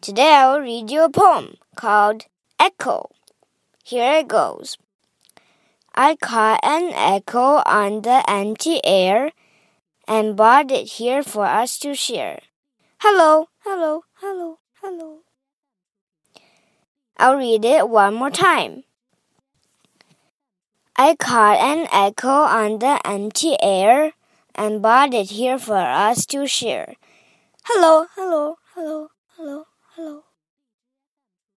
Today 0.00 0.32
I 0.32 0.52
will 0.52 0.60
read 0.60 0.92
you 0.92 1.02
a 1.02 1.10
poem 1.10 1.56
called 1.74 2.26
Echo. 2.60 3.10
Here 3.82 4.20
it 4.20 4.28
goes. 4.28 4.78
I 5.92 6.14
caught 6.14 6.60
an 6.62 6.92
echo 6.94 7.62
on 7.66 8.02
the 8.02 8.22
empty 8.30 8.80
air 8.84 9.32
and 10.06 10.36
brought 10.36 10.70
it 10.70 10.86
here 11.02 11.24
for 11.24 11.46
us 11.46 11.80
to 11.80 11.96
share. 11.96 12.38
Hello, 13.00 13.48
hello, 13.64 14.04
hello, 14.20 14.60
hello. 14.80 15.18
I'll 17.16 17.34
read 17.34 17.64
it 17.64 17.88
one 17.88 18.14
more 18.14 18.30
time. 18.30 18.84
I 20.94 21.16
caught 21.16 21.58
an 21.58 21.88
echo 21.90 22.28
on 22.28 22.78
the 22.78 23.00
empty 23.04 23.56
air 23.60 24.12
and 24.54 24.80
brought 24.80 25.12
it 25.12 25.30
here 25.30 25.58
for 25.58 25.76
us 25.76 26.24
to 26.26 26.46
share. 26.46 26.94
Hello, 27.64 28.06
hello. 28.14 28.57